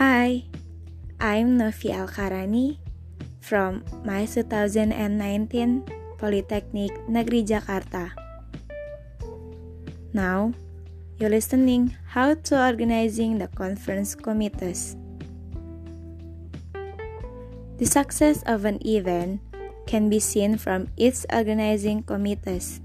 I'm 0.00 1.60
Novi 1.60 1.92
Alkarani 1.92 2.80
from 3.44 3.84
my 4.00 4.24
2019 4.24 4.96
Polytechnic 6.16 6.88
Negeri 7.04 7.44
Jakarta. 7.44 8.08
Now, 10.16 10.56
you're 11.20 11.28
listening 11.28 11.92
how 12.16 12.32
to 12.48 12.56
organizing 12.56 13.36
the 13.36 13.52
conference 13.52 14.16
committees. 14.16 14.96
The 17.76 17.84
success 17.84 18.40
of 18.48 18.64
an 18.64 18.80
event 18.80 19.44
can 19.84 20.08
be 20.08 20.16
seen 20.16 20.56
from 20.56 20.88
its 20.96 21.28
organizing 21.28 22.08
committees. 22.08 22.80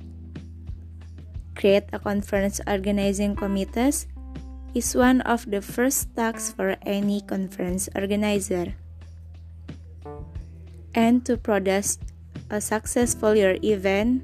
Create 1.56 1.88
a 1.96 2.00
conference 2.00 2.60
organizing 2.68 3.40
committees 3.40 4.12
is 4.76 4.94
one 4.94 5.24
of 5.24 5.48
the 5.48 5.64
first 5.64 6.12
tasks 6.20 6.52
for 6.52 6.76
any 6.84 7.24
conference 7.24 7.88
organizer. 7.96 8.76
And 10.94 11.26
to 11.26 11.40
produce 11.40 11.98
a 12.52 12.60
successful 12.60 13.36
your 13.36 13.56
event, 13.64 14.22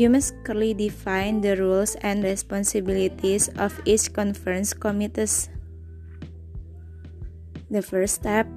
you 0.00 0.08
must 0.08 0.32
clearly 0.44 0.72
define 0.72 1.44
the 1.44 1.56
rules 1.56 1.94
and 2.00 2.24
responsibilities 2.24 3.48
of 3.60 3.76
each 3.84 4.12
conference 4.12 4.72
committees. 4.72 5.52
The 7.70 7.82
first 7.82 8.24
step 8.24 8.48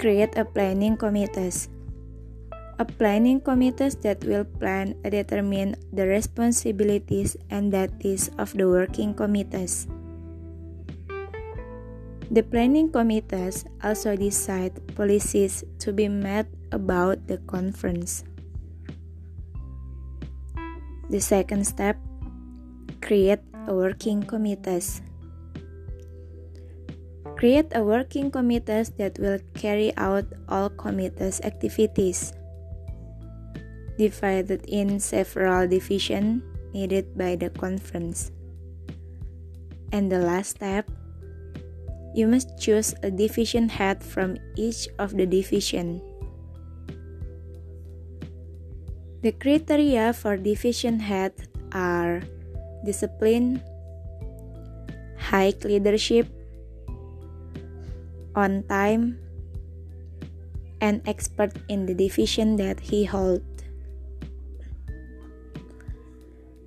create 0.00 0.38
a 0.38 0.44
planning 0.44 0.96
committees 0.96 1.68
a 2.78 2.86
planning 2.86 3.42
committee 3.42 3.90
that 4.06 4.22
will 4.22 4.46
plan 4.46 4.94
and 5.02 5.10
determine 5.10 5.74
the 5.92 6.06
responsibilities 6.06 7.36
and 7.50 7.74
duties 7.74 8.30
of 8.38 8.54
the 8.54 8.70
working 8.70 9.12
committees. 9.14 9.90
The 12.30 12.46
planning 12.46 12.92
committees 12.92 13.64
also 13.82 14.14
decide 14.14 14.78
policies 14.94 15.64
to 15.82 15.92
be 15.92 16.06
met 16.06 16.46
about 16.70 17.26
the 17.26 17.38
conference. 17.50 18.22
The 21.10 21.18
second 21.18 21.66
step 21.66 21.98
create 23.02 23.42
a 23.66 23.74
working 23.74 24.22
committees. 24.22 25.02
Create 27.34 27.72
a 27.74 27.82
working 27.82 28.30
committees 28.30 28.90
that 28.98 29.18
will 29.18 29.38
carry 29.54 29.90
out 29.96 30.26
all 30.50 30.68
committees 30.68 31.40
activities 31.42 32.37
divided 33.98 34.64
in 34.70 35.02
several 35.02 35.66
divisions 35.66 36.40
needed 36.72 37.18
by 37.18 37.34
the 37.34 37.50
conference. 37.50 38.30
And 39.90 40.06
the 40.06 40.22
last 40.22 40.62
step, 40.62 40.86
you 42.14 42.26
must 42.30 42.54
choose 42.56 42.94
a 43.02 43.10
division 43.10 43.68
head 43.68 44.02
from 44.02 44.38
each 44.56 44.88
of 44.98 45.16
the 45.18 45.26
division. 45.26 46.00
The 49.20 49.32
criteria 49.32 50.14
for 50.14 50.38
division 50.38 51.00
head 51.02 51.34
are 51.74 52.22
discipline, 52.86 53.60
high 55.18 55.52
leadership, 55.64 56.30
on 58.36 58.62
time, 58.70 59.18
and 60.80 61.02
expert 61.08 61.58
in 61.68 61.86
the 61.86 61.94
division 61.94 62.54
that 62.62 62.78
he 62.78 63.04
holds. 63.04 63.57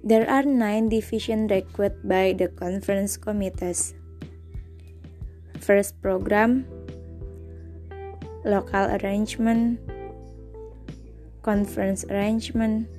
There 0.02 0.26
are 0.26 0.42
nine 0.42 0.90
divisions 0.90 1.54
required 1.54 2.02
by 2.02 2.34
the 2.34 2.50
conference 2.50 3.22
committees. 3.22 3.94
First 5.62 6.02
program, 6.02 6.66
local 8.42 8.98
arrangement, 8.98 9.78
conference 11.46 12.02
arrangement, 12.10 12.90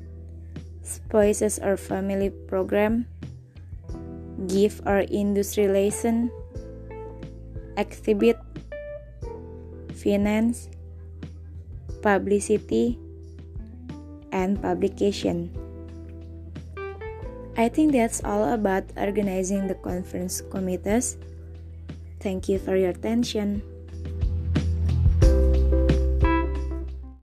spouses 0.86 1.58
or 1.58 1.74
family 1.74 2.30
program, 2.46 3.10
gift 4.46 4.86
or 4.86 5.02
industry 5.10 5.66
lesson, 5.66 6.30
exhibit, 7.74 8.38
finance, 9.90 10.70
publicity, 11.98 12.94
and 14.30 14.62
publication. 14.62 15.61
I 17.56 17.68
think 17.68 17.92
that's 17.92 18.24
all 18.24 18.52
about 18.52 18.84
organizing 18.96 19.68
the 19.68 19.74
conference 19.74 20.40
committees. 20.40 21.16
Thank 22.20 22.48
you 22.48 22.58
for 22.58 22.76
your 22.76 22.90
attention. 22.90 23.62